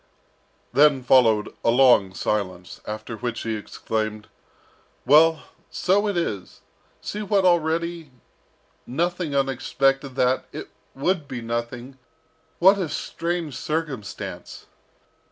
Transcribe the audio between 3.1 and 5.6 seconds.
which he exclaimed, "Well,